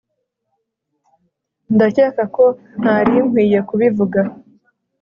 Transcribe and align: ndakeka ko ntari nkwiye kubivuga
ndakeka 1.75 2.23
ko 2.35 2.45
ntari 2.79 3.13
nkwiye 3.25 3.59
kubivuga 3.69 4.19